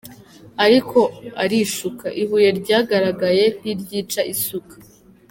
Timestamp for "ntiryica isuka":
3.59-4.75